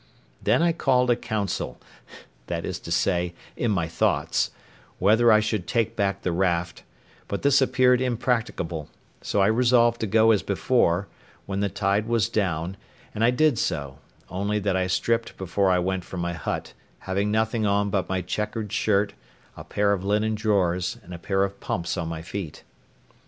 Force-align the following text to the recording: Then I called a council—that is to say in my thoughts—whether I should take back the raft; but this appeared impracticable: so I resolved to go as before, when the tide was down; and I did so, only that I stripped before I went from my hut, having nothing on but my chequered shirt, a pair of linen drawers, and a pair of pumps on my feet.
Then 0.41 0.63
I 0.63 0.71
called 0.73 1.11
a 1.11 1.15
council—that 1.15 2.65
is 2.65 2.79
to 2.79 2.91
say 2.91 3.35
in 3.55 3.69
my 3.69 3.87
thoughts—whether 3.87 5.31
I 5.31 5.39
should 5.39 5.67
take 5.67 5.95
back 5.95 6.23
the 6.23 6.31
raft; 6.31 6.81
but 7.27 7.43
this 7.43 7.61
appeared 7.61 8.01
impracticable: 8.01 8.89
so 9.21 9.41
I 9.41 9.45
resolved 9.45 10.01
to 10.01 10.07
go 10.07 10.31
as 10.31 10.41
before, 10.41 11.07
when 11.45 11.59
the 11.59 11.69
tide 11.69 12.07
was 12.07 12.29
down; 12.29 12.77
and 13.13 13.23
I 13.23 13.29
did 13.29 13.59
so, 13.59 13.99
only 14.27 14.57
that 14.57 14.75
I 14.75 14.87
stripped 14.87 15.37
before 15.37 15.69
I 15.69 15.77
went 15.77 16.03
from 16.03 16.19
my 16.19 16.33
hut, 16.33 16.73
having 17.01 17.29
nothing 17.29 17.67
on 17.67 17.91
but 17.91 18.09
my 18.09 18.21
chequered 18.23 18.73
shirt, 18.73 19.13
a 19.55 19.63
pair 19.63 19.93
of 19.93 20.03
linen 20.03 20.33
drawers, 20.33 20.97
and 21.03 21.13
a 21.13 21.19
pair 21.19 21.43
of 21.43 21.59
pumps 21.59 21.95
on 21.95 22.07
my 22.07 22.23
feet. 22.23 22.63